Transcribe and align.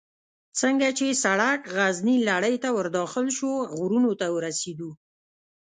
څنګه 0.59 0.87
چې 0.97 1.19
سړک 1.23 1.59
غرنۍ 1.75 2.17
لړۍ 2.29 2.55
ته 2.63 2.69
ور 2.77 2.87
داخل 2.97 3.27
شو، 3.37 3.51
غرونو 3.75 4.11
ته 4.19 4.27
ورسېدو. 4.35 4.89